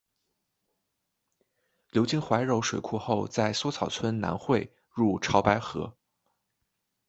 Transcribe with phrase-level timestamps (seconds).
[1.91, 5.95] 流经怀柔水库后在梭草村南汇入潮白河。